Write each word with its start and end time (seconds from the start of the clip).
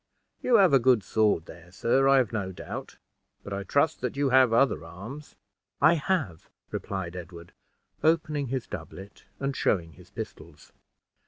You 0.41 0.55
have 0.55 0.73
a 0.73 0.79
good 0.79 1.03
sword 1.03 1.45
there, 1.45 1.71
sir, 1.71 2.07
I 2.07 2.17
have 2.17 2.33
no 2.33 2.51
doubt; 2.51 2.97
but 3.43 3.53
I 3.53 3.61
trust 3.61 4.01
that 4.01 4.17
you 4.17 4.29
have 4.31 4.51
other 4.51 4.83
arms." 4.83 5.35
"I 5.79 5.93
have," 5.93 6.49
replied 6.71 7.15
Ed 7.15 7.31
ward, 7.31 7.53
opening 8.03 8.47
his 8.47 8.65
doublet, 8.65 9.25
and 9.39 9.55
showing 9.55 9.93
his 9.93 10.09
pistols. 10.09 10.71